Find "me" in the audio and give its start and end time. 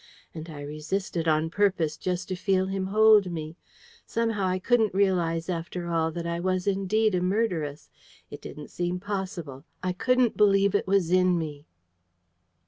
3.31-3.55, 11.37-11.67